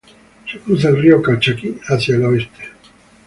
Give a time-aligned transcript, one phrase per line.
[0.51, 2.69] Se cruza el Río Calchaquí hacia el oeste.